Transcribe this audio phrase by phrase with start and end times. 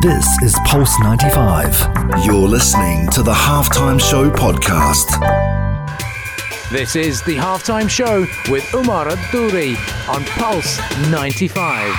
[0.00, 2.24] This is Pulse 95.
[2.24, 5.10] You're listening to the Halftime Show podcast.
[6.70, 9.76] This is the halftime show with Umar Adouri
[10.08, 10.78] on Pulse
[11.10, 11.94] 95.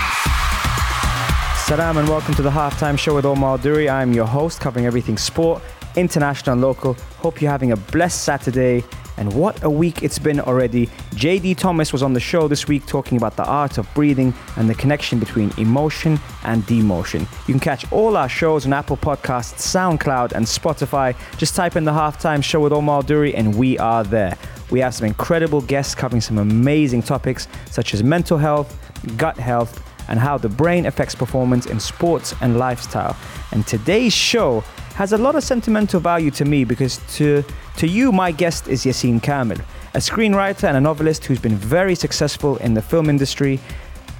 [1.65, 3.87] Salam and welcome to the halftime show with Omar Duri.
[3.87, 5.61] I'm your host, covering everything sport,
[5.95, 6.95] international and local.
[7.19, 8.83] Hope you're having a blessed Saturday.
[9.21, 10.87] And what a week it's been already.
[11.11, 14.67] JD Thomas was on the show this week talking about the art of breathing and
[14.67, 17.27] the connection between emotion and demotion.
[17.47, 21.15] You can catch all our shows on Apple Podcasts, SoundCloud, and Spotify.
[21.37, 24.35] Just type in the halftime show with Omar Duri and we are there.
[24.71, 28.75] We have some incredible guests covering some amazing topics such as mental health,
[29.17, 33.15] gut health, and how the brain affects performance in sports and lifestyle.
[33.51, 34.63] And today's show
[35.01, 37.43] has a lot of sentimental value to me because to,
[37.75, 39.57] to you, my guest is Yassin Kamel,
[39.95, 43.59] a screenwriter and a novelist who's been very successful in the film industry.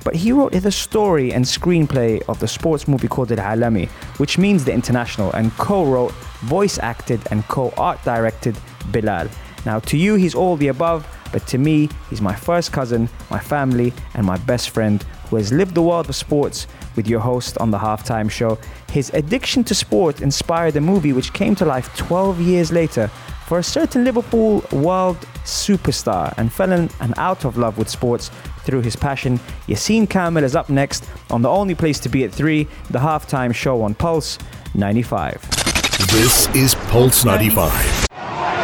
[0.03, 4.39] But he wrote the story and screenplay of the sports movie called Al Alami, which
[4.39, 6.13] means the international, and co wrote,
[6.56, 8.58] voice acted, and co art directed
[8.91, 9.28] Bilal.
[9.67, 13.39] Now, to you, he's all the above, but to me, he's my first cousin, my
[13.39, 17.58] family, and my best friend who has lived the world of sports with your host
[17.58, 18.58] on the halftime show.
[18.92, 23.08] His addiction to sport inspired a movie which came to life 12 years later
[23.47, 28.30] for a certain Liverpool world superstar and fell in and out of love with sports
[28.64, 29.39] through his passion.
[29.67, 33.53] Yassin Kamel is up next on the only place to be at 3, the halftime
[33.53, 34.38] show on Pulse
[34.75, 35.42] 95.
[36.12, 38.08] This is Pulse 95.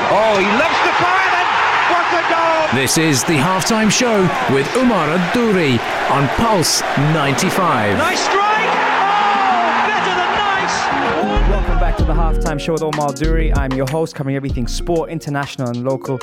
[0.10, 1.48] Oh, he loves the fire then!
[1.92, 2.57] What a goal!
[2.76, 4.24] This is the halftime show
[4.54, 5.80] with Umar Adouri
[6.12, 6.82] on Pulse
[7.14, 7.98] 95.
[7.98, 8.44] Nice strike!
[8.44, 11.50] Oh, better than nice!
[11.50, 13.54] Welcome back to the halftime show with Omar Duri.
[13.54, 16.20] I'm your host, covering everything sport, international, and local.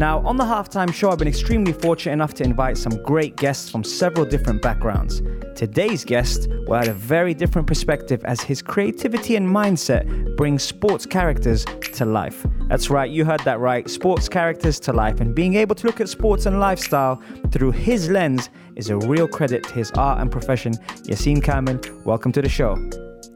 [0.00, 3.70] Now, on the halftime show, I've been extremely fortunate enough to invite some great guests
[3.70, 5.22] from several different backgrounds.
[5.54, 11.06] Today's guest will add a very different perspective as his creativity and mindset bring sports
[11.06, 12.44] characters to life.
[12.72, 15.20] That's right, you heard that right, sports characters to life.
[15.20, 19.28] And being able to look at sports and lifestyle through his lens is a real
[19.28, 20.72] credit to his art and profession.
[21.06, 22.76] Yassin Kamel, welcome to the show.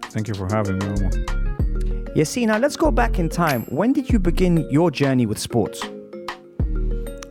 [0.04, 1.10] Thank you for having me, Omar.
[2.16, 3.64] Yassin, now let's go back in time.
[3.64, 5.82] When did you begin your journey with sports?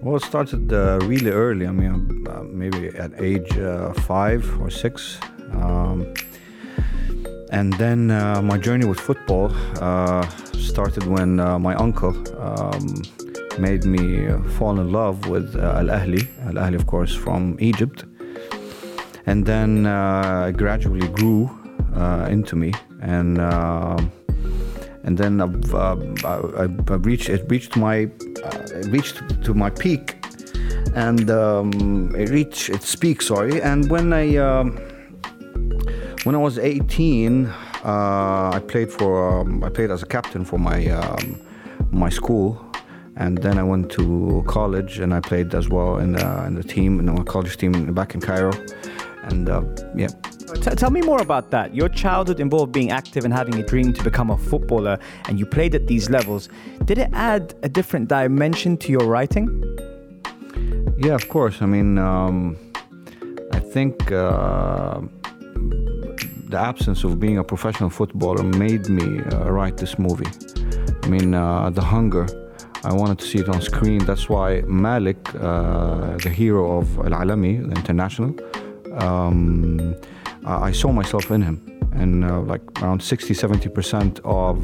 [0.03, 1.65] Well, it started uh, really early.
[1.65, 5.17] I mean, uh, maybe at age uh, five or six.
[5.53, 6.13] Um,
[7.55, 9.49] and then uh, my journey with football
[9.79, 13.01] uh, started when uh, my uncle um,
[13.57, 14.27] made me
[14.57, 16.27] fall in love with Al Ahly.
[16.47, 18.03] Al Ahly, of course, from Egypt.
[19.25, 21.49] And then it gradually grew
[22.29, 22.73] into me.
[23.01, 23.39] And
[25.05, 25.95] and then uh,
[26.25, 28.09] I, I reached it reached my
[28.43, 30.15] uh, reached to my peak,
[30.95, 33.21] and um, it reached its peak.
[33.21, 34.79] Sorry, and when I um,
[36.25, 37.51] when I was 18, uh,
[37.85, 41.39] I played for um, I played as a captain for my um,
[41.91, 42.59] my school,
[43.15, 46.63] and then I went to college and I played as well in the, in the
[46.63, 48.51] team in my college team back in Cairo,
[49.23, 49.63] and uh,
[49.95, 50.07] yeah.
[50.55, 51.75] T- tell me more about that.
[51.75, 54.97] Your childhood involved being active and having a dream to become a footballer,
[55.27, 56.49] and you played at these levels.
[56.85, 59.47] Did it add a different dimension to your writing?
[60.97, 61.61] Yeah, of course.
[61.61, 62.57] I mean, um,
[63.51, 65.01] I think uh,
[66.47, 70.29] the absence of being a professional footballer made me uh, write this movie.
[71.03, 72.27] I mean, uh, the hunger.
[72.83, 73.99] I wanted to see it on screen.
[74.05, 78.35] That's why Malik, uh, the hero of Al Alami, the international,
[79.03, 79.95] um,
[80.45, 81.57] I saw myself in him.
[81.93, 84.55] And uh, like around 60 70% of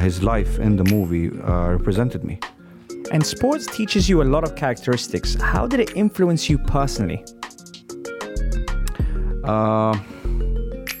[0.00, 2.38] his life in the movie uh, represented me.
[3.10, 5.34] And sports teaches you a lot of characteristics.
[5.34, 7.22] How did it influence you personally?
[9.44, 9.98] Uh,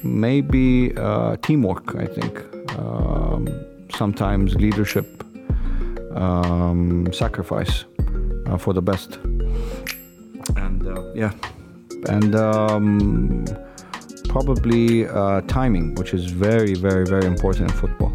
[0.02, 2.40] maybe uh, teamwork, I think.
[2.78, 3.48] Um,
[3.94, 5.24] sometimes leadership,
[6.14, 7.84] um, sacrifice
[8.46, 9.18] uh, for the best.
[10.56, 11.32] And uh, yeah.
[12.08, 13.44] And um,
[14.28, 18.12] probably uh, timing, which is very, very, very important in football.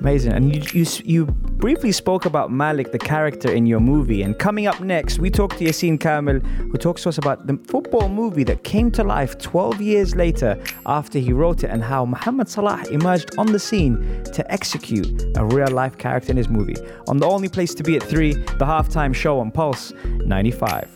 [0.00, 0.32] Amazing.
[0.32, 1.26] And you, you, you
[1.60, 4.22] briefly spoke about Malik, the character in your movie.
[4.22, 7.58] And coming up next, we talk to Yassin Kamel, who talks to us about the
[7.68, 12.06] football movie that came to life 12 years later after he wrote it and how
[12.06, 16.76] Mohamed Salah emerged on the scene to execute a real life character in his movie.
[17.08, 20.88] On the only place to be at 3, the halftime show on Pulse 95.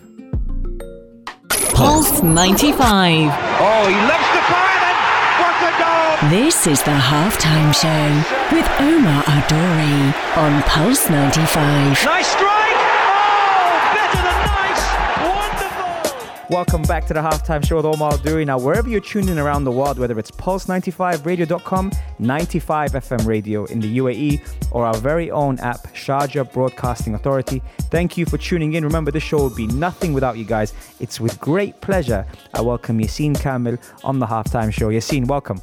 [1.75, 2.81] Pulse 95.
[2.81, 4.97] Oh, he loves the fire then!
[5.41, 6.05] What a goal!
[6.31, 12.03] This is the halftime show with Omar Adori on Pulse 95.
[12.03, 12.45] Nice strike!
[12.47, 14.85] Oh, better than nice!
[15.21, 16.47] Wonderful!
[16.49, 18.47] Welcome back to the halftime show with Omar Duri.
[18.47, 23.81] Now, wherever you're tuned in around the world, whether it's Pulse95Radio.com, 95 FM radio in
[23.81, 27.61] the UAE, or our very own app, Sharjah Broadcasting Authority,
[27.91, 28.85] thank you for tuning in.
[28.85, 30.73] Remember, this show would be nothing without you guys.
[31.01, 34.89] It's with great pleasure I welcome Yassin Kamel on the halftime show.
[34.89, 35.61] Yassin, welcome.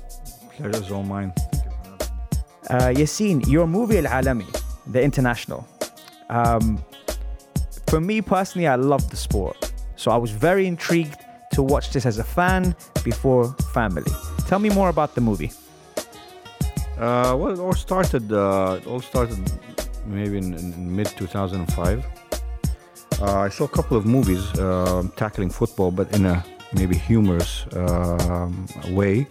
[0.61, 1.33] Pleasure's all mine.
[2.69, 4.45] Uh, Yassin, your movie Al Alami,
[4.87, 5.67] the international.
[6.29, 6.83] Um,
[7.87, 9.73] for me personally, I love the sport.
[9.95, 11.17] So I was very intrigued
[11.53, 14.11] to watch this as a fan before family.
[14.47, 15.51] Tell me more about the movie.
[16.97, 18.31] Uh, well, it all started.
[18.31, 19.39] Uh, it all started
[20.05, 22.05] maybe in, in mid 2005.
[23.19, 26.43] Uh, I saw a couple of movies uh, tackling football, but in a
[26.73, 29.27] maybe humorous um, way.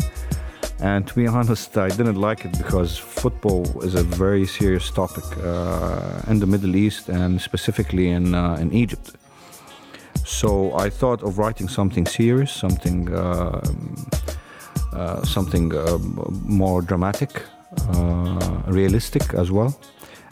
[0.82, 5.24] And to be honest, I didn't like it because football is a very serious topic
[5.44, 9.16] uh, in the Middle East and specifically in uh, in Egypt.
[10.24, 13.60] So I thought of writing something serious, something uh,
[14.92, 15.98] uh, something uh,
[16.44, 17.42] more dramatic,
[17.88, 19.78] uh, realistic as well.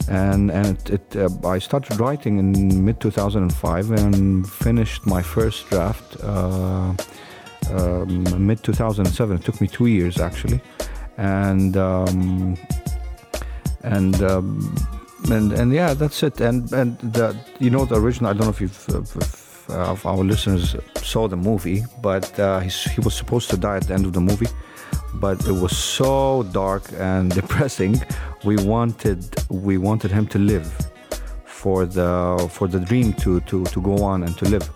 [0.07, 5.69] And and it, it uh, I started writing in mid 2005 and finished my first
[5.69, 6.17] draft
[7.71, 9.37] um, mid 2007.
[9.37, 10.61] It took me two years actually,
[11.17, 11.77] and.
[11.77, 12.57] Um,
[13.83, 14.75] and um,
[15.29, 16.41] and and yeah, that's it.
[16.41, 18.29] And and the you know the original.
[18.29, 18.89] I don't know if you've
[19.69, 23.87] uh, of our listeners saw the movie, but uh, he was supposed to die at
[23.87, 24.47] the end of the movie.
[25.15, 28.01] But it was so dark and depressing.
[28.43, 30.71] We wanted we wanted him to live
[31.45, 34.69] for the for the dream to to to go on and to live.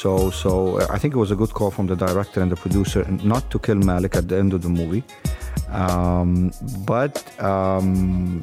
[0.00, 3.04] So so I think it was a good call from the director and the producer
[3.22, 5.04] not to kill Malik at the end of the movie.
[5.68, 6.52] Um,
[6.86, 8.40] but um,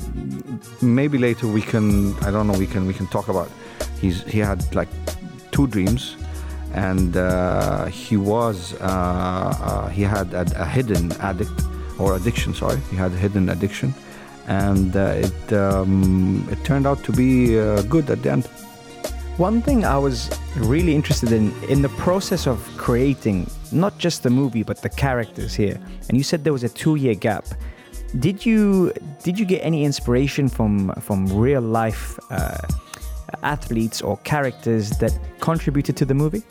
[0.84, 3.50] maybe later we can I don't know we can we can talk about
[4.00, 4.90] he's he had like
[5.50, 6.16] two dreams
[6.76, 11.60] and uh, he was uh, uh, he had a, a, hidden addict
[11.98, 13.96] or addiction sorry he had a hidden addiction
[14.48, 18.48] and uh, it um, it turned out to be uh, good at the end
[19.38, 24.30] one thing I was really interested in in the process of creating not just the
[24.30, 27.46] movie but the characters here and you said there was a two year gap
[28.20, 28.92] did you
[29.24, 32.58] did you get any inspiration from from real life uh,
[33.44, 36.44] athletes or characters that contributed to the movie?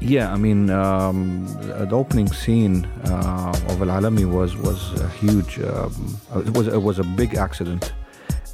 [0.00, 5.58] Yeah, I mean, um, the opening scene uh, of Al Alami was was a huge.
[5.60, 7.92] Um, it was it was a big accident,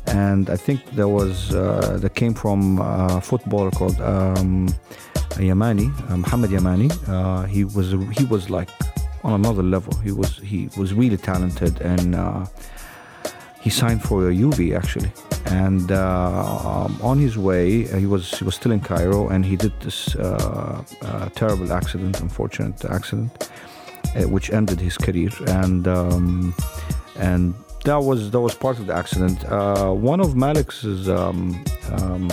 [0.06, 4.68] and I think there was uh, that came from a footballer called um,
[5.36, 6.90] Yamani, uh, Muhammad Yamani.
[7.08, 8.68] Uh, he was he was like
[9.22, 9.94] on another level.
[10.00, 12.46] He was he was really talented, and uh,
[13.60, 15.10] he signed for UV actually
[15.46, 19.44] and uh, um, on his way uh, he was he was still in Cairo and
[19.44, 23.50] he did this uh, uh terrible accident unfortunate accident
[24.16, 26.54] uh, which ended his career and um,
[27.18, 27.54] and
[27.84, 32.28] that was that was part of the accident uh, one of Malik's um, um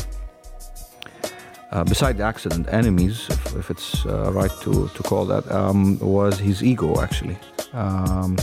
[1.86, 6.62] beside the accident enemies if, if it's right to, to call that um, was his
[6.64, 7.38] ego actually
[7.74, 8.36] um,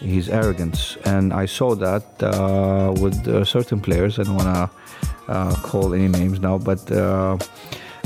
[0.00, 0.96] his arrogance.
[1.04, 4.18] And I saw that uh, with uh, certain players.
[4.18, 6.90] I don't want to uh, call any names now, but.
[6.90, 7.38] Uh,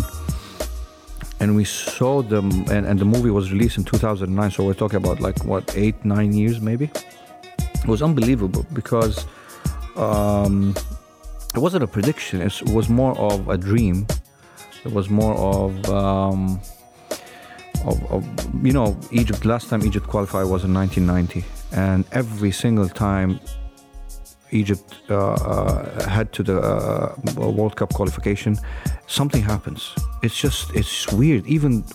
[1.42, 4.98] and we saw them and, and the movie was released in 2009 so we're talking
[4.98, 6.92] about like what eight nine years maybe
[7.74, 9.26] it was unbelievable because
[9.96, 10.76] um,
[11.56, 14.06] it wasn't a prediction it was more of a dream
[14.86, 16.62] it was more of um,
[17.86, 22.90] of, of, you know Egypt last time Egypt qualified was in 1990 and every single
[22.90, 23.40] time
[24.52, 28.58] Egypt uh, uh, head to the uh, World Cup qualification,
[29.08, 29.96] something happens.
[30.24, 31.46] It's just it's weird.
[31.48, 31.86] Even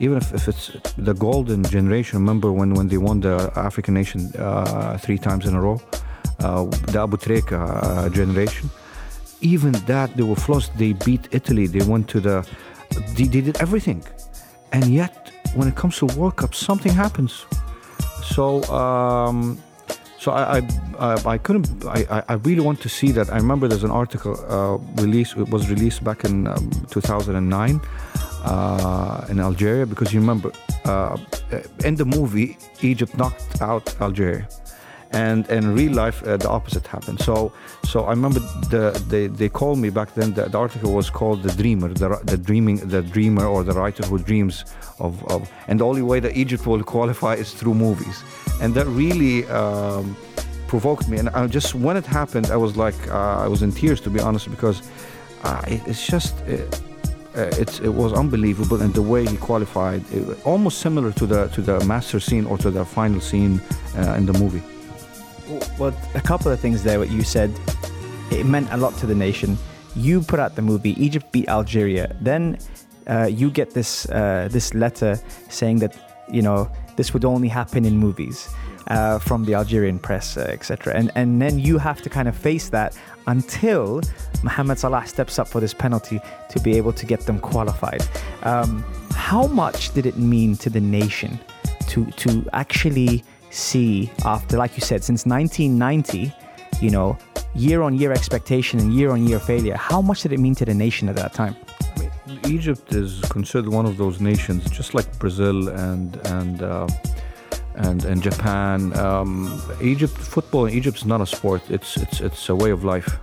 [0.00, 2.18] even if, if it's the golden generation.
[2.20, 5.80] Remember when when they won the African nation uh, three times in a row,
[6.40, 8.70] uh, the Aboutrika uh, generation.
[9.40, 10.68] even that they were flawless.
[10.76, 11.66] They beat Italy.
[11.66, 12.46] They went to the.
[13.16, 14.02] They, they did everything,
[14.74, 17.46] and yet when it comes to World Cup, something happens.
[18.22, 18.62] So.
[18.64, 19.62] Um,
[20.18, 20.62] so I,
[20.98, 21.84] I, I, couldn't.
[21.84, 23.30] I, I really want to see that.
[23.30, 25.36] I remember there's an article uh, released.
[25.36, 27.80] It was released back in um, 2009
[28.44, 30.50] uh, in Algeria because you remember
[30.86, 31.18] uh,
[31.84, 34.48] in the movie Egypt knocked out Algeria
[35.14, 37.20] and in real life uh, the opposite happened.
[37.20, 37.52] So
[37.84, 38.40] so i remember
[38.70, 42.08] the they, they called me back then the, the article was called the dreamer the,
[42.24, 44.64] the dreaming the dreamer or the writer who dreams
[44.98, 48.22] of, of and the only way that egypt will qualify is through movies.
[48.60, 50.16] And that really um,
[50.68, 51.18] provoked me.
[51.18, 54.10] And I just when it happened i was like uh, i was in tears to
[54.10, 54.82] be honest because
[55.44, 56.80] uh, it, it's just it,
[57.36, 61.48] uh, it, it was unbelievable and the way he qualified it, almost similar to the
[61.48, 63.60] to the master scene or to the final scene
[63.98, 64.62] uh, in the movie
[65.78, 66.98] well, a couple of things there.
[66.98, 67.52] What you said,
[68.30, 69.58] it meant a lot to the nation.
[69.96, 70.94] You put out the movie.
[71.02, 72.14] Egypt beat Algeria.
[72.20, 72.58] Then
[73.06, 75.96] uh, you get this uh, this letter saying that
[76.30, 78.48] you know this would only happen in movies.
[78.88, 80.92] Uh, from the Algerian press, uh, etc.
[80.94, 82.94] And and then you have to kind of face that
[83.26, 84.02] until
[84.42, 86.20] Mohamed Salah steps up for this penalty
[86.50, 88.06] to be able to get them qualified.
[88.42, 88.84] Um,
[89.14, 91.40] how much did it mean to the nation
[91.88, 93.24] to to actually
[93.54, 96.32] see after, like you said, since 1990,
[96.80, 97.16] you know,
[97.54, 100.64] year on year expectation and year on year failure, how much did it mean to
[100.64, 101.56] the nation at that time?
[102.46, 106.86] Egypt is considered one of those nations, just like Brazil and and uh,
[107.76, 108.96] and and Japan.
[108.98, 112.84] Um, Egypt football in Egypt is not a sport; it's it's it's a way of
[112.84, 113.18] life.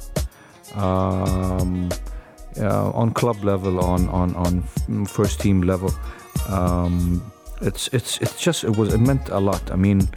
[0.75, 1.89] Um,
[2.59, 5.91] uh, on club level, on on on first team level.
[6.47, 9.71] Um, it's it's it's just it was it meant a lot.
[9.71, 10.07] I mean,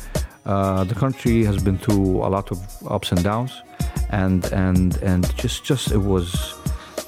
[0.46, 2.58] uh, the country has been through a lot of
[2.88, 3.62] ups and downs,
[4.10, 6.54] and and and just just it was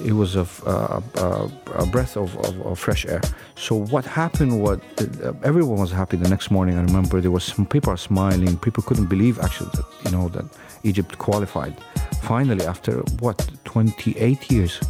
[0.04, 3.22] it was a, a, a breath of, of, of, fresh air.
[3.54, 4.60] So what happened?
[4.60, 6.76] What uh, everyone was happy the next morning.
[6.76, 8.58] I remember there was some people are smiling.
[8.58, 10.44] People couldn't believe actually that you know that
[10.82, 11.74] Egypt qualified
[12.22, 14.80] finally after what 28 years,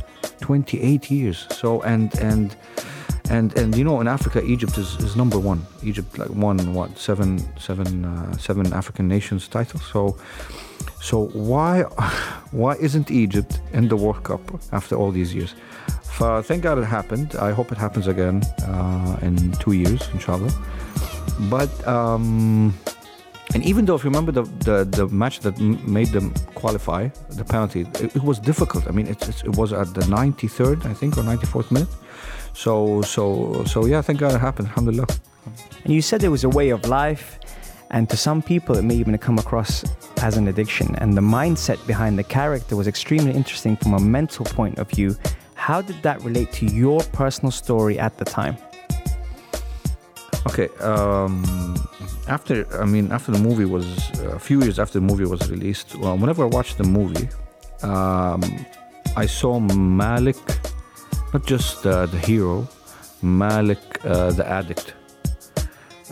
[0.40, 1.47] 28 years.
[1.50, 2.56] So and and
[3.30, 5.66] and and you know in Africa Egypt is, is number one.
[5.83, 9.85] Egypt like won what seven seven uh, seven African nations titles.
[9.92, 10.16] So
[11.00, 11.83] so why
[12.52, 14.40] why isn't Egypt in the World Cup
[14.73, 15.54] after all these years?
[16.18, 17.37] Uh, thank God it happened.
[17.37, 20.50] I hope it happens again uh, in two years, inshallah.
[21.50, 22.73] But um,
[23.56, 27.08] and even though if you remember the the, the match that m- made them qualify,
[27.40, 28.82] the penalty, it, it was difficult.
[28.86, 31.88] I mean, it, it was at the 93rd, I think, or 94th minute
[32.56, 34.68] so so so yeah, thank God it happened.
[34.68, 35.06] Alhamdulillah.
[35.84, 37.38] And you said it was a way of life,
[37.90, 39.84] and to some people it may even come across
[40.22, 40.96] as an addiction.
[40.96, 45.14] And the mindset behind the character was extremely interesting from a mental point of view.
[45.54, 48.56] How did that relate to your personal story at the time?
[50.46, 50.68] Okay.
[50.80, 51.76] Um,
[52.28, 53.87] after I mean, after the movie was
[54.21, 57.28] a few years after the movie was released, well, whenever I watched the movie,
[57.83, 58.42] um,
[59.16, 60.37] I saw Malik
[61.33, 62.68] not just uh, the hero,
[63.23, 64.95] Malik uh, the addict.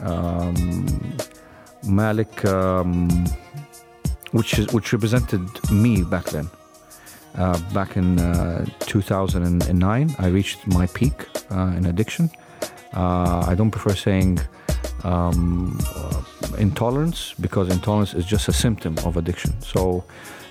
[0.02, 1.16] Um,
[1.86, 3.08] Malik, um,
[4.32, 6.48] which is which represented me back then.
[7.36, 12.30] Uh, back in uh, 2009, I reached my peak uh, in addiction.
[12.92, 14.38] Uh, I don't prefer saying
[15.04, 15.78] um,
[16.58, 19.60] intolerance because intolerance is just a symptom of addiction.
[19.60, 20.04] So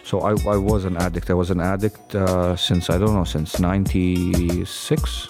[0.04, 1.30] so I, I was an addict.
[1.30, 5.30] I was an addict uh, since I don't know since '96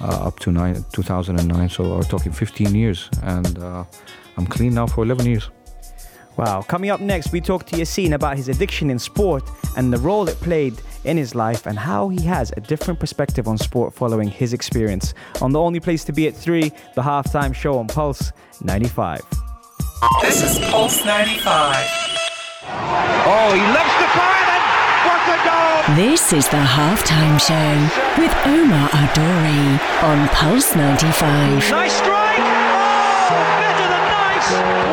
[0.00, 1.68] uh, up to nine, 2009.
[1.68, 3.84] So we're talking 15 years, and uh,
[4.36, 5.50] I'm clean now for 11 years.
[6.36, 6.62] Wow.
[6.62, 9.42] Coming up next, we talk to Yassin about his addiction in sport
[9.76, 10.74] and the role it played
[11.04, 15.14] in his life and how he has a different perspective on sport following his experience.
[15.40, 19.22] On the only place to be at 3, the halftime show on Pulse 95.
[20.20, 21.76] This is Pulse 95.
[23.28, 24.64] Oh, he loves the fire and
[25.08, 25.96] what a goal!
[25.96, 31.70] This is the halftime show with Omar Adori on Pulse 95.
[31.70, 32.38] Nice strike!
[32.38, 34.85] Oh, better than nice!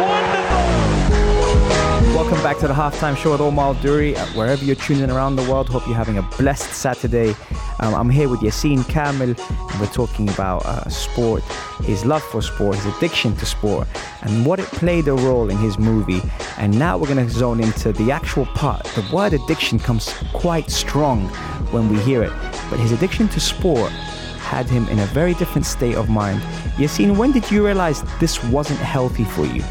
[2.34, 4.16] Welcome back to the halftime show with Omar Duri.
[4.16, 7.36] Uh, wherever you're tuning in around the world, hope you're having a blessed Saturday.
[7.80, 11.44] Um, I'm here with Yassin Kamel, and we're talking about uh, sport,
[11.84, 13.88] his love for sport, his addiction to sport,
[14.24, 16.24] and what it played a role in his movie.
[16.58, 18.84] And now we're going to zone into the actual part.
[18.96, 21.28] The word addiction comes quite strong
[21.70, 22.34] when we hear it,
[22.72, 26.42] but his addiction to sport had him in a very different state of mind.
[26.78, 29.63] Yassin, when did you realize this wasn't healthy for you?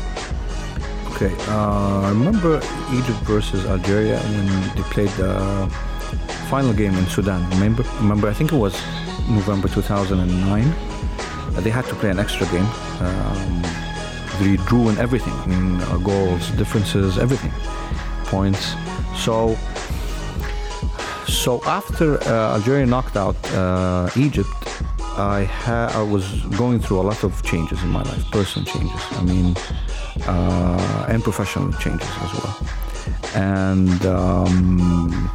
[1.14, 2.56] Okay, uh, I remember
[2.92, 5.68] Egypt versus Algeria when they played the
[6.48, 7.48] final game in Sudan.
[7.50, 8.74] Remember, remember, I think it was
[9.28, 10.66] November 2009.
[10.68, 12.66] Uh, they had to play an extra game.
[13.00, 13.62] Um,
[14.40, 15.34] they drew in everything.
[15.34, 17.52] I mean, uh, goals, differences, everything,
[18.24, 18.74] points.
[19.16, 19.56] So,
[21.26, 24.48] so after uh, Algeria knocked out uh, Egypt,
[25.18, 26.26] I ha- I was
[26.56, 29.00] going through a lot of changes in my life, personal changes.
[29.12, 29.56] I mean,
[30.26, 32.56] uh, and professional changes as well.
[33.34, 35.30] And um,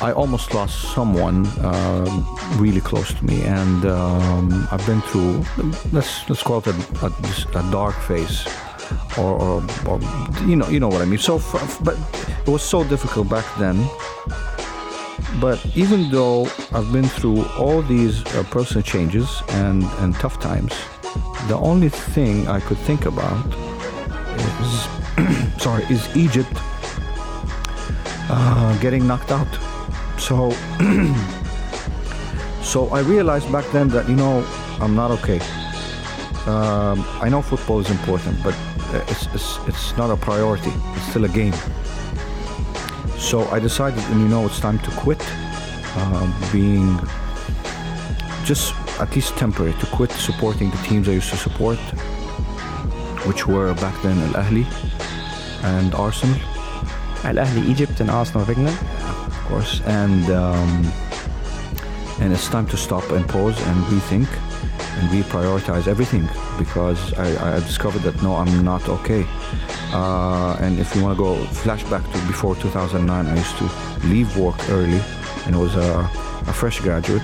[0.00, 2.06] I almost lost someone uh,
[2.56, 5.44] really close to me, and um, I've been through
[5.92, 6.74] let's let's call it a,
[7.06, 8.46] a, a dark phase,
[9.16, 10.00] or, or, or,
[10.46, 11.18] you know you know what I mean.
[11.18, 11.40] So,
[11.82, 11.96] but
[12.46, 13.76] it was so difficult back then.
[15.40, 20.72] But even though I've been through all these uh, personal changes and and tough times,
[21.48, 23.46] the only thing I could think about
[24.62, 24.88] is
[25.62, 26.52] sorry is Egypt
[28.30, 29.48] uh, getting knocked out.
[30.18, 30.50] So,
[32.62, 34.44] so I realized back then that you know
[34.80, 35.40] I'm not okay.
[36.46, 38.54] Um, I know football is important, but
[39.08, 40.72] it's, it's it's not a priority.
[40.94, 41.54] It's still a game.
[43.22, 45.22] So I decided, and you know, it's time to quit
[45.96, 46.98] um, being
[48.44, 51.78] just at least temporary to quit supporting the teams I used to support,
[53.26, 54.66] which were back then Al Ahly
[55.62, 56.36] and Arsenal
[57.24, 58.76] Al Ahly Egypt and Arsenal of England.
[59.26, 60.92] of course, and um,
[62.20, 64.28] and it's time to stop and pause and rethink
[64.98, 69.24] and reprioritize everything because I, I discovered that no, I'm not okay.
[69.92, 73.70] Uh, and if you want to go flashback to before 2009, I used to
[74.06, 75.00] leave work early,
[75.46, 76.10] and was a,
[76.46, 77.22] a fresh graduate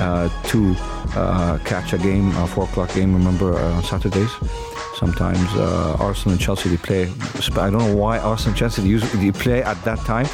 [0.00, 0.74] uh, to
[1.14, 3.14] uh, catch a game, a four o'clock game.
[3.14, 4.30] Remember uh, on Saturdays.
[4.96, 7.12] Sometimes uh, Arsenal and Chelsea they play.
[7.52, 10.26] I don't know why Arsenal and Chelsea usually play at that time,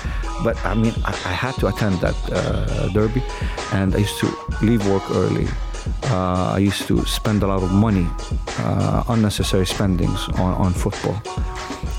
[0.43, 2.17] but I mean I, I had to attend that
[2.95, 3.23] derby,
[3.73, 5.47] and I used to leave work early.
[6.05, 8.07] Uh, I used to spend a lot of money,
[8.59, 11.21] uh, unnecessary spendings on, on football,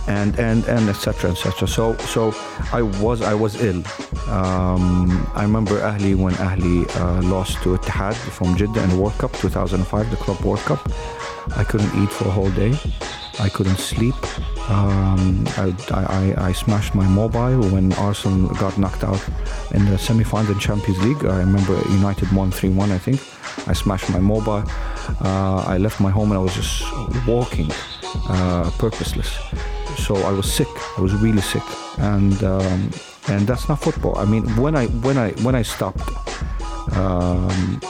[0.07, 1.31] and and and etc.
[1.31, 1.67] etc.
[1.67, 2.33] So so
[2.71, 3.83] I was I was ill.
[4.29, 9.33] Um, I remember Ahli when Ahli uh, lost to Ittihad from Jeddah in World Cup
[9.33, 10.89] 2005, the Club World Cup.
[11.55, 12.73] I couldn't eat for a whole day.
[13.39, 14.15] I couldn't sleep.
[14.69, 19.23] Um, I, I, I smashed my mobile when Arsenal got knocked out
[19.71, 21.23] in the semi-final in Champions League.
[21.25, 23.21] I remember United won 3-1, I think.
[23.67, 24.63] I smashed my mobile.
[25.21, 26.83] Uh, I left my home and I was just
[27.27, 27.71] walking,
[28.29, 29.37] uh, purposeless.
[29.97, 30.67] So I was sick.
[30.97, 31.63] I was really sick,
[31.97, 32.91] and um,
[33.29, 34.15] and that's not football.
[34.17, 36.07] I mean, when I when I when I stopped.
[36.95, 37.81] Um,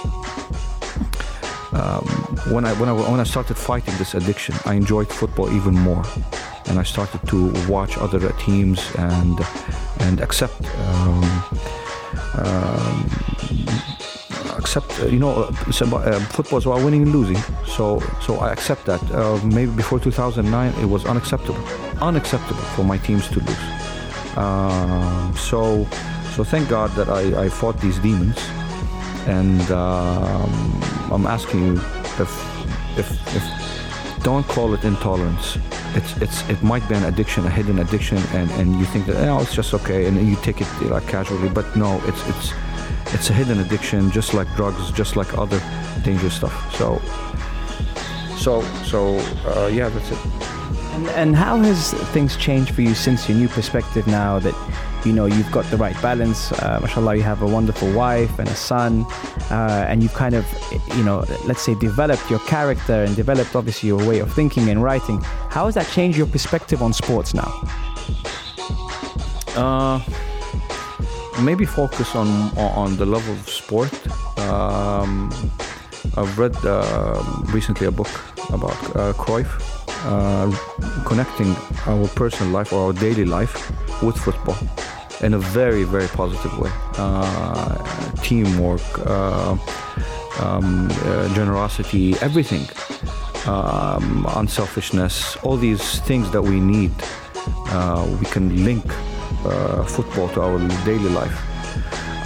[1.74, 2.06] um,
[2.54, 6.04] when I when I when I started fighting this addiction, I enjoyed football even more,
[6.68, 9.40] and I started to watch other teams and
[10.00, 11.24] and accept um,
[12.36, 13.10] um,
[14.58, 17.42] accept uh, you know uh, uh, football is about winning and losing.
[17.66, 19.02] So so I accept that.
[19.12, 21.64] Uh, maybe before 2009, it was unacceptable,
[22.02, 24.38] unacceptable for my teams to lose.
[24.38, 25.86] Um, so
[26.36, 28.38] so thank God that I, I fought these demons
[29.28, 31.74] and um, I'm asking you
[32.20, 35.58] if, if, if don't call it intolerance.
[35.96, 39.16] It's, it's, it might be an addiction, a hidden addiction, and, and you think that
[39.30, 41.50] oh, it's just okay, and you take it like casually.
[41.50, 42.54] But no, it's it's
[43.14, 45.60] it's a hidden addiction, just like drugs, just like other
[46.04, 46.76] dangerous stuff.
[46.76, 47.02] So
[48.38, 50.18] so so uh, yeah, that's it.
[50.94, 54.56] And, and how has things changed for you since your new perspective now that
[55.08, 56.52] you know you've got the right balance?
[56.52, 59.06] Uh, mashallah, you have a wonderful wife and a son,
[59.50, 60.46] uh, and you've kind of,
[60.98, 64.84] you know, let's say developed your character and developed obviously your way of thinking and
[64.84, 65.22] writing.
[65.50, 67.52] How has that changed your perspective on sports now?
[69.56, 70.00] Uh,
[71.42, 73.94] maybe focus on on the love of sport.
[74.38, 75.32] Um,
[76.18, 78.12] I've read uh, recently a book
[78.50, 79.50] about uh, Cruyff,
[80.06, 80.52] uh,
[81.06, 84.58] connecting our personal life or our daily life with football
[85.22, 86.72] in a very very positive way.
[86.98, 87.76] Uh,
[88.22, 89.58] teamwork, uh,
[90.40, 92.68] um, uh, generosity, everything,
[93.48, 96.92] um, unselfishness, all these things that we need.
[97.70, 98.84] Uh, we can link
[99.46, 101.38] uh, football to our daily life.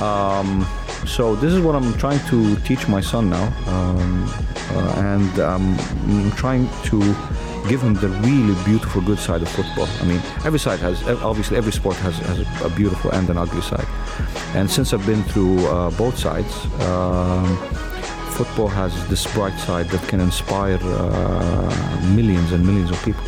[0.01, 0.65] Um,
[1.05, 4.25] so this is what I'm trying to teach my son now, um,
[4.71, 5.77] uh, and um,
[6.07, 7.15] I'm trying to
[7.67, 9.87] give him the really beautiful good side of football.
[10.01, 13.61] I mean, every side has obviously every sport has, has a beautiful and an ugly
[13.61, 13.87] side,
[14.55, 16.65] and since I've been through uh, both sides.
[16.81, 17.57] Um,
[18.31, 23.23] football has this bright side that can inspire uh, millions and millions of people.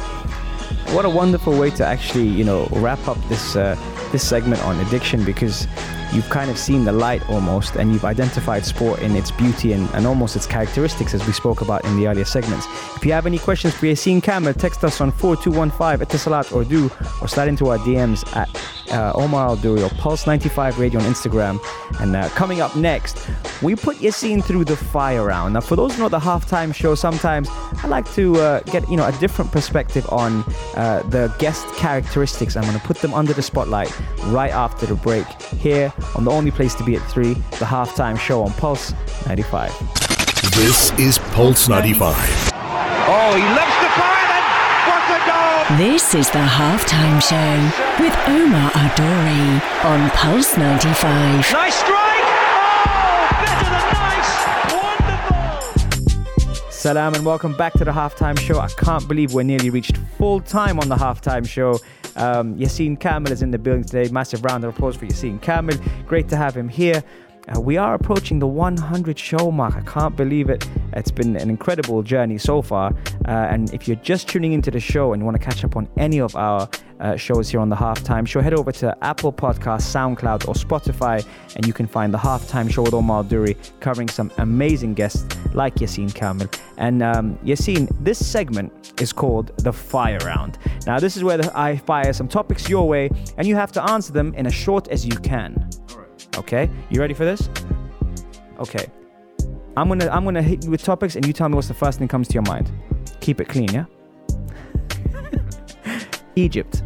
[0.96, 3.76] What a wonderful way to actually, you know, wrap up this uh,
[4.14, 5.68] this segment on addiction because
[6.14, 9.90] you've kind of seen the light almost, and you've identified sport in its beauty and,
[9.94, 12.66] and almost its characteristics, as we spoke about in the earlier segments.
[12.96, 16.64] If you have any questions for Yassin Kamel, text us on 4215 at Etisalat or
[16.64, 16.90] do,
[17.22, 18.48] or slide into our DMs at
[18.94, 21.60] uh, Omar Al Duri or Pulse 95 Radio on Instagram.
[22.00, 23.28] And uh, coming up next,
[23.62, 25.54] we put Yassin through the fire round.
[25.54, 27.50] Now, for those who know the halftime show, sometimes
[27.84, 30.44] I like to uh, get you know a different perspective on
[30.76, 32.56] uh, the guest characteristics.
[32.56, 33.92] I'm going to put them under the spotlight
[34.26, 38.18] right after the break here on the only place to be at three, the halftime
[38.18, 38.94] show on Pulse
[39.28, 39.72] 95.
[40.56, 42.16] This is Pulse 95.
[43.06, 44.46] Oh, he loves the fire and
[44.88, 45.63] what a goal!
[45.78, 51.52] This is the halftime show with Omar Adori on Pulse 95.
[51.52, 52.28] Nice strike!
[52.86, 54.34] Oh, better than nice!
[56.46, 56.72] Wonderful!
[56.72, 58.60] Salam and welcome back to the halftime show.
[58.60, 61.80] I can't believe we're nearly reached full time on the halftime show.
[62.18, 64.12] Um, Yassin Kamel is in the building today.
[64.12, 65.76] Massive round of applause for Yassin Kamel.
[66.06, 67.04] Great to have him here.
[67.48, 69.76] Uh, we are approaching the 100 show mark.
[69.76, 70.68] I can't believe it.
[70.96, 72.94] It's been an incredible journey so far.
[73.26, 75.76] Uh, and if you're just tuning into the show and you want to catch up
[75.76, 79.34] on any of our uh, shows here on the halftime show, head over to Apple
[79.34, 81.26] Podcasts, SoundCloud, or Spotify,
[81.56, 85.76] and you can find the halftime show with Omar Duri covering some amazing guests like
[85.76, 86.48] Yassin Kamel.
[86.78, 90.58] And um, Yassin, this segment is called the Fire Round.
[90.86, 93.84] Now, this is where the, I fire some topics your way, and you have to
[93.92, 95.70] answer them in as short as you can.
[96.38, 97.50] Okay, you ready for this?
[98.60, 98.88] Okay,
[99.76, 101.98] I'm gonna I'm gonna hit you with topics, and you tell me what's the first
[102.00, 102.72] thing that comes to your mind.
[103.22, 103.86] Keep it clean, yeah.
[106.36, 106.84] Egypt,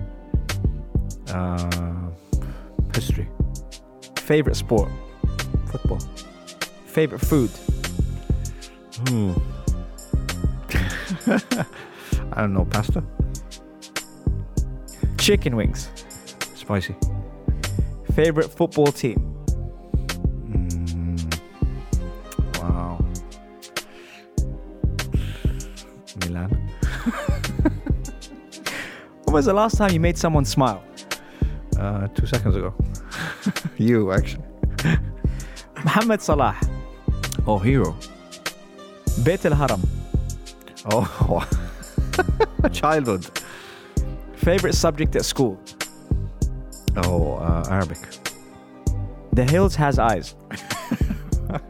[1.30, 2.10] Uh,
[2.94, 3.28] history,
[4.20, 4.90] favorite sport,
[5.72, 6.00] football.
[6.86, 7.50] favorite food,
[9.08, 9.34] Hmm.
[12.34, 13.04] I don't know, pasta,
[15.18, 15.90] chicken wings,
[16.56, 16.96] spicy.
[18.14, 19.37] favorite football team,
[29.28, 30.82] When was the last time you made someone smile?
[31.78, 32.74] Uh, two seconds ago.
[33.78, 34.44] you actually.
[35.84, 36.56] Mohamed Salah,
[37.46, 37.94] Oh, hero.
[39.24, 39.82] Beit Al Haram,
[40.90, 41.46] Oh,
[42.72, 43.26] childhood.
[44.36, 45.60] favorite subject at school.
[46.96, 48.00] Oh, uh, Arabic.
[49.34, 50.36] The Hills Has Eyes.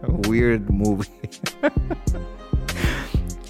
[0.30, 1.10] Weird movie.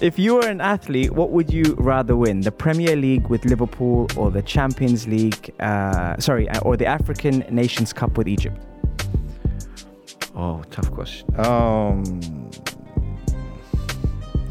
[0.00, 2.40] If you were an athlete, what would you rather win?
[2.40, 7.40] The Premier League with Liverpool or the Champions League, uh, sorry, uh, or the African
[7.50, 8.56] Nations Cup with Egypt?
[10.36, 11.28] Oh, tough question.
[11.40, 12.20] Um,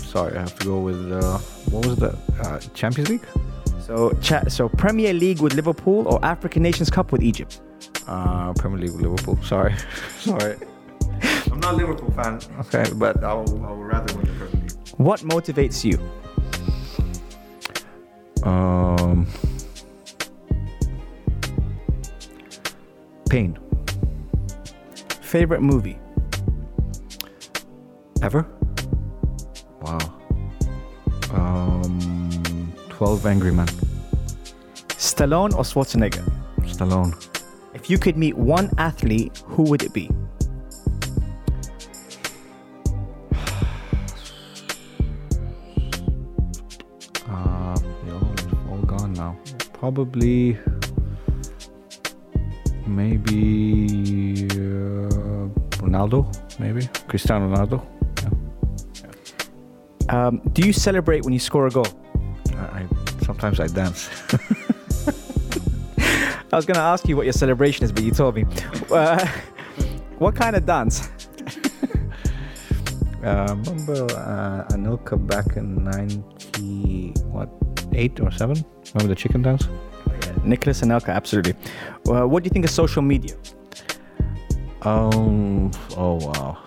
[0.03, 1.37] sorry, I have to go with uh,
[1.71, 2.15] what was that?
[2.41, 3.25] Uh, Champions League?
[3.79, 7.61] So, cha- so Premier League with Liverpool or African Nations Cup with Egypt?
[8.05, 9.39] Uh, Premier League with Liverpool.
[9.43, 9.73] Sorry,
[10.19, 10.57] sorry.
[11.49, 12.41] I'm not a Liverpool fan.
[12.59, 14.56] Okay, but I would rather win the Premier League.
[14.97, 15.97] What motivates you?
[18.43, 19.27] Um,
[23.29, 23.57] pain.
[25.21, 25.99] Favorite movie?
[28.23, 28.47] Ever?
[29.81, 29.99] Wow.
[31.31, 33.67] Um, Twelve Angry Men.
[34.97, 36.27] Stallone or Schwarzenegger?
[36.61, 37.13] Stallone.
[37.75, 40.09] If you could meet one athlete, who would it be?
[49.87, 50.59] Probably,
[52.85, 55.47] maybe uh,
[55.79, 56.27] Ronaldo.
[56.59, 57.87] Maybe Cristiano Ronaldo.
[60.09, 61.87] Um, do you celebrate when you score a goal?
[62.57, 62.87] I, I
[63.23, 64.09] sometimes I dance.
[66.51, 68.43] I was going to ask you what your celebration is, but you told me.
[68.91, 69.25] Uh,
[70.17, 71.07] what kind of dance?
[73.23, 77.49] uh, remember uh, Anelka back in ninety what
[77.93, 78.65] eight or seven?
[78.93, 79.67] Remember the chicken dance?
[80.43, 81.55] Nicolas Anelka, absolutely.
[82.07, 83.35] Uh, what do you think of social media?
[84.83, 85.71] Um.
[85.95, 86.57] Oh wow.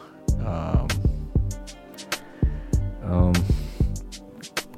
[0.45, 0.89] Um.
[3.11, 3.35] Um.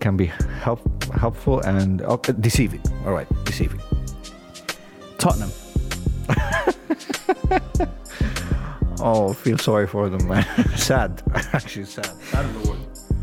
[0.01, 0.81] Can be help
[1.15, 2.83] helpful and oh, deceiving.
[3.07, 3.81] All right, deceiving.
[5.19, 5.51] Tottenham.
[9.05, 10.47] Oh, feel sorry for them, man.
[10.77, 11.23] sad.
[11.53, 12.07] Actually, sad.
[12.31, 12.79] Sad is the word.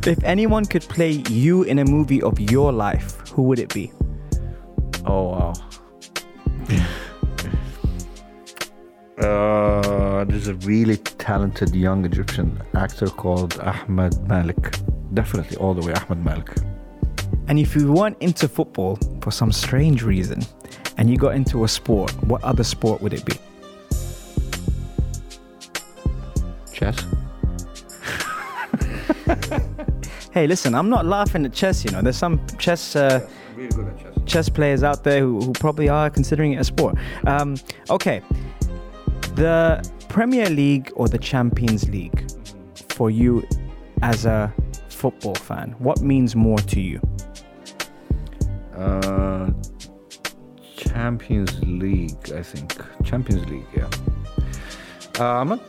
[0.06, 3.90] If anyone could play you in a movie of your life, who would it be?
[10.50, 14.78] a really talented young Egyptian actor called Ahmed Malik.
[15.14, 16.50] Definitely all the way Ahmed Malik.
[17.48, 20.42] And if you weren't into football for some strange reason
[20.98, 23.34] and you got into a sport, what other sport would it be?
[26.74, 27.06] Chess.
[30.34, 32.02] hey, listen, I'm not laughing at chess, you know.
[32.02, 32.96] There's some chess.
[32.96, 34.14] Uh, yeah, really chess.
[34.26, 34.50] chess.
[34.50, 36.96] players out there who, who, probably are considering it a sport.
[37.26, 37.56] Um,
[37.90, 38.22] okay,
[39.36, 42.30] the Premier League or the Champions League
[42.90, 43.48] for you
[44.02, 44.54] as a
[44.90, 47.00] football fan, what means more to you?
[48.76, 49.52] Uh,
[50.76, 52.76] Champions League, I think.
[53.06, 53.90] Champions League, yeah.
[55.20, 55.62] Uh, I'm not.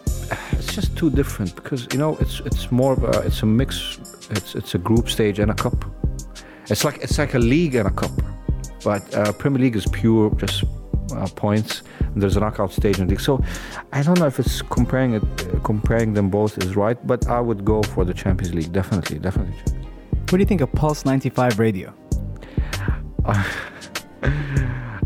[0.53, 3.99] It's just too different because you know it's it's more of a it's a mix.
[4.31, 5.85] It's it's a group stage and a cup.
[6.69, 8.13] It's like it's like a league and a cup,
[8.85, 10.65] but uh, Premier League is pure just
[11.13, 11.83] uh, points.
[12.17, 13.43] There's a knockout stage in the league, so
[13.93, 16.99] I don't know if it's comparing it uh, comparing them both is right.
[17.07, 19.55] But I would go for the Champions League, definitely, definitely.
[20.29, 21.95] What do you think of Pulse 95 Radio?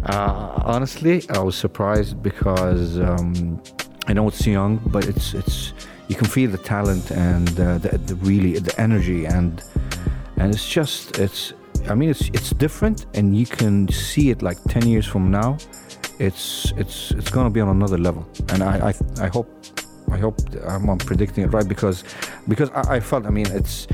[0.07, 3.63] Uh, honestly, I was surprised because um,
[4.07, 5.73] I know it's young, but it's it's
[6.09, 9.63] you can feel the talent and uh, the, the really the energy and
[10.37, 11.55] and it's just it's
[11.89, 15.57] I mean it's it's different and you can see it like ten years from now,
[16.19, 19.49] it's it's it's gonna be on another level and I I, I hope
[20.11, 22.05] I hope I'm, predicting it right because
[22.47, 23.87] because I, I felt I mean it's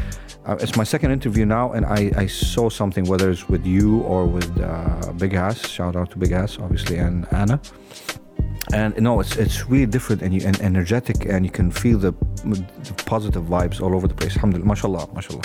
[0.46, 4.00] uh, it's my second interview now, and I, I saw something, whether it's with you
[4.00, 5.68] or with uh, Big Ass.
[5.68, 7.60] Shout out to Big Ass, obviously, and Anna.
[8.72, 12.12] And no, it's it's really different and, you, and energetic, and you can feel the,
[12.44, 14.34] the positive vibes all over the place.
[14.36, 15.42] Alhamdulillah, mashallah, mashallah.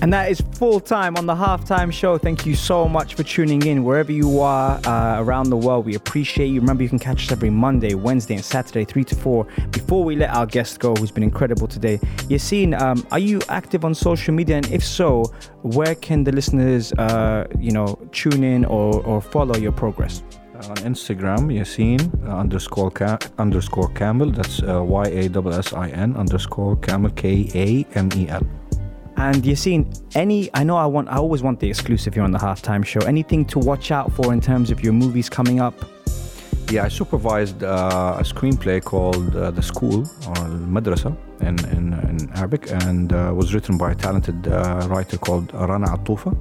[0.00, 2.18] And that is full time on the halftime show.
[2.18, 5.86] Thank you so much for tuning in wherever you are uh, around the world.
[5.86, 6.60] We appreciate you.
[6.60, 9.44] Remember, you can catch us every Monday, Wednesday, and Saturday, 3 to 4.
[9.70, 13.84] Before we let our guest go, who's been incredible today, Yassin, um, are you active
[13.84, 14.56] on social media?
[14.56, 15.24] And if so,
[15.62, 20.22] where can the listeners, uh, you know, tune in or, or follow your progress?
[20.54, 24.30] On Instagram, Yassin uh, underscore ca- underscore Kamel.
[24.32, 28.42] That's uh, Y A S S I N underscore Kamel K A M E L.
[29.20, 32.38] And Yassin, any I know I want I always want the exclusive here on the
[32.38, 33.00] halftime show.
[33.00, 35.74] Anything to watch out for in terms of your movies coming up?
[36.70, 40.36] Yeah, I supervised uh, a screenplay called uh, The School or
[40.74, 45.52] Madrasa in, in, in Arabic and uh, was written by a talented uh, writer called
[45.52, 46.36] Rana Atufa.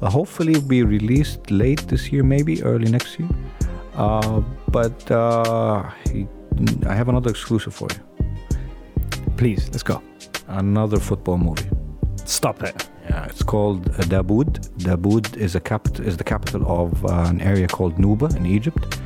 [0.00, 3.28] Uh, hopefully, it'll be released late this year, maybe early next year.
[3.94, 6.26] Uh, but uh, he,
[6.86, 8.58] I have another exclusive for you
[9.36, 10.02] Please, let's go.
[10.48, 11.68] another football movie.
[12.24, 12.88] Stop it.
[13.08, 14.68] Yeah, it's called Daboud.
[14.78, 15.62] Daboud is a
[16.02, 18.98] is the capital of uh, an area called Nuba in Egypt.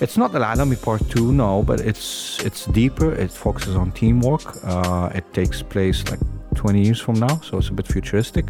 [0.00, 3.12] It's not Al Alami Part Two, no, but it's it's deeper.
[3.12, 4.42] It focuses on teamwork.
[4.64, 6.18] Uh, it takes place like
[6.56, 8.46] 20 years from now, so it's a bit futuristic.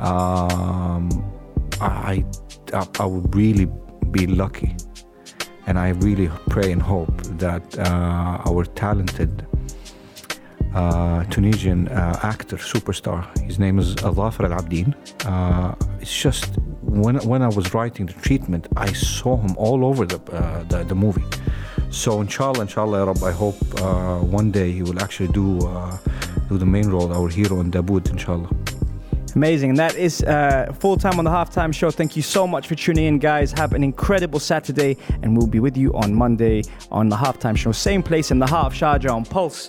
[0.00, 1.10] Um,
[1.80, 2.24] I,
[2.72, 3.66] I I would really
[4.12, 4.76] be lucky,
[5.66, 9.46] and I really pray and hope that uh, our talented
[10.74, 13.26] uh, Tunisian uh, actor, superstar.
[13.40, 14.94] His name is Dhafer L'Abidine.
[15.24, 20.06] Uh, it's just when when I was writing the treatment, I saw him all over
[20.06, 21.24] the uh, the, the movie.
[21.90, 25.96] So inshallah, inshallah, Rabb, I hope uh, one day he will actually do uh,
[26.48, 28.50] do the main role, our hero in Daboud, inshallah.
[29.34, 29.70] Amazing.
[29.70, 30.20] And that is
[30.80, 31.90] full time on the halftime show.
[31.90, 33.52] Thank you so much for tuning in, guys.
[33.52, 37.72] Have an incredible Saturday, and we'll be with you on Monday on the halftime show.
[37.72, 39.68] Same place in the of Sharjah on Pulse